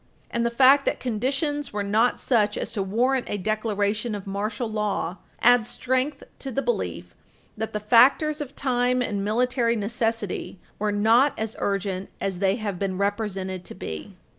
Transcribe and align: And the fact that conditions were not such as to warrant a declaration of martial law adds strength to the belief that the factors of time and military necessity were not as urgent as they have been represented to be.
And 0.31 0.43
the 0.43 0.49
fact 0.49 0.85
that 0.87 0.99
conditions 0.99 1.71
were 1.71 1.83
not 1.83 2.19
such 2.19 2.57
as 2.57 2.71
to 2.71 2.81
warrant 2.81 3.29
a 3.29 3.37
declaration 3.37 4.15
of 4.15 4.25
martial 4.25 4.67
law 4.67 5.17
adds 5.43 5.69
strength 5.69 6.23
to 6.39 6.49
the 6.49 6.63
belief 6.63 7.13
that 7.55 7.71
the 7.71 7.79
factors 7.79 8.41
of 8.41 8.55
time 8.55 9.03
and 9.03 9.23
military 9.23 9.75
necessity 9.75 10.57
were 10.79 10.91
not 10.91 11.37
as 11.37 11.55
urgent 11.59 12.09
as 12.19 12.39
they 12.39 12.55
have 12.55 12.79
been 12.79 12.97
represented 12.97 13.63
to 13.65 13.75
be. 13.75 14.15